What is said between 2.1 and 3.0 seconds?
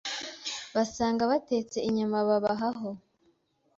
babahaho